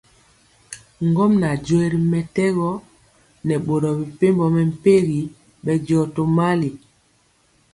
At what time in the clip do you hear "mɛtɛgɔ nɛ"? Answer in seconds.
2.11-3.55